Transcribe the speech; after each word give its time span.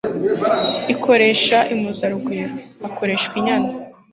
ikoresha 0.93 1.57
impuzarugwiro.hakoreshwa 1.73 3.33
injyana 3.39 3.69